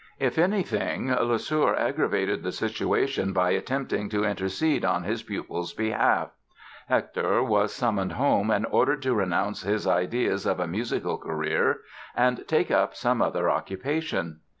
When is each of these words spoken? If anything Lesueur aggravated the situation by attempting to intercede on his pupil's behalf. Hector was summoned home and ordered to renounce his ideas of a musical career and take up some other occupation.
If 0.17 0.39
anything 0.39 1.09
Lesueur 1.09 1.75
aggravated 1.77 2.41
the 2.41 2.51
situation 2.51 3.33
by 3.33 3.51
attempting 3.51 4.09
to 4.09 4.23
intercede 4.23 4.83
on 4.83 5.03
his 5.03 5.21
pupil's 5.21 5.73
behalf. 5.75 6.31
Hector 6.89 7.43
was 7.43 7.71
summoned 7.71 8.13
home 8.13 8.49
and 8.49 8.65
ordered 8.71 9.03
to 9.03 9.13
renounce 9.13 9.61
his 9.61 9.85
ideas 9.85 10.47
of 10.47 10.59
a 10.59 10.65
musical 10.65 11.19
career 11.19 11.81
and 12.15 12.47
take 12.47 12.71
up 12.71 12.95
some 12.95 13.21
other 13.21 13.47
occupation. 13.47 14.39